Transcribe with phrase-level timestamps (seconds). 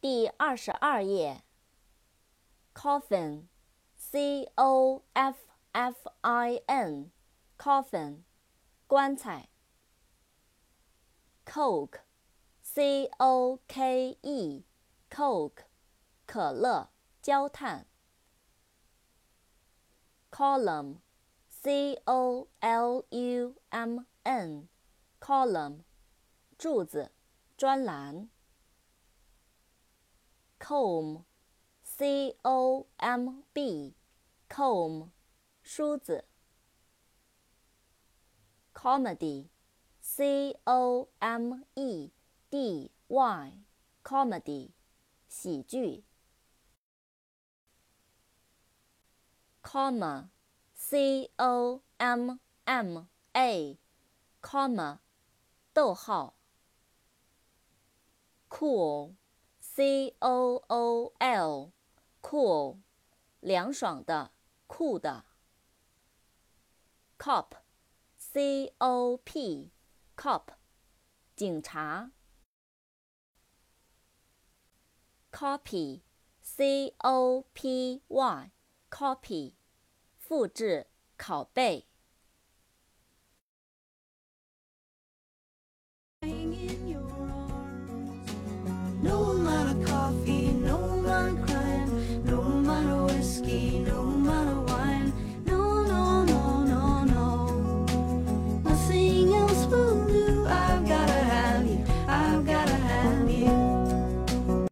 [0.00, 1.42] 第二十二页。
[2.72, 5.36] coffin，c o f
[5.72, 8.22] f i n，coffin，
[8.86, 9.48] 棺材。
[11.44, 15.64] coke，c o k e，coke，
[16.26, 17.88] 可乐，焦炭。
[20.30, 25.82] column，c o l u m n，column，
[26.56, 27.10] 柱子，
[27.56, 28.30] 专栏。
[30.58, 35.10] Comb，c o m b，comb，
[35.62, 36.24] 梳子。
[38.74, 42.12] comedy，c o m e
[42.50, 44.72] d y，comedy，
[45.28, 46.04] 喜剧。
[49.62, 55.00] comma，c o m m a，comma，
[55.72, 56.34] 逗号。
[58.48, 59.14] cool。
[59.78, 62.78] C O O L，cool，
[63.38, 64.32] 凉爽的，
[64.66, 65.24] 酷的。
[67.16, 70.48] Cop，C O P，cop，
[71.36, 72.10] 警察。
[75.30, 79.54] Copy，C O P Y，copy，
[80.16, 81.87] 复制，拷贝。